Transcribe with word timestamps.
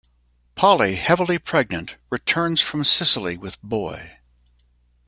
Polly, 0.55 0.95
heavily 0.95 1.37
pregnant, 1.37 1.95
returns 2.09 2.59
from 2.59 2.83
Sicily 2.83 3.37
with 3.37 3.61
Boy. 3.61 4.17